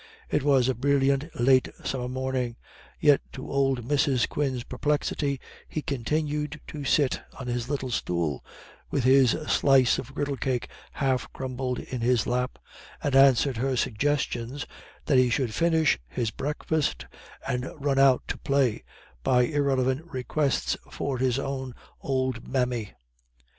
It 0.31 0.41
was 0.41 0.67
a 0.67 0.73
brilliant 0.73 1.29
late 1.39 1.67
summer 1.83 2.07
morning, 2.09 2.55
yet 2.99 3.21
to 3.33 3.47
old 3.51 3.83
Mrs. 3.87 4.27
Quin's 4.27 4.63
perplexity, 4.63 5.39
he 5.69 5.83
continued 5.83 6.59
to 6.69 6.83
sit 6.83 7.21
on 7.39 7.45
his 7.45 7.69
little 7.69 7.91
stool, 7.91 8.43
with 8.89 9.03
his 9.03 9.37
slice 9.47 9.99
of 9.99 10.15
griddle 10.15 10.37
cake 10.37 10.69
half 10.93 11.31
crumbled 11.33 11.77
in 11.77 12.01
his 12.01 12.25
lap, 12.25 12.57
and 13.03 13.15
answered 13.15 13.57
her 13.57 13.75
suggestions 13.77 14.65
that 15.05 15.19
he 15.19 15.29
should 15.29 15.53
finish 15.53 15.99
his 16.09 16.31
breakfast, 16.31 17.05
and 17.47 17.69
run 17.77 17.99
out 17.99 18.23
to 18.29 18.39
play, 18.39 18.83
by 19.21 19.43
irrelevant 19.43 20.03
requests 20.11 20.75
for 20.89 21.19
his 21.19 21.37
own 21.37 21.75
ould 22.03 22.47
mammy. 22.47 22.89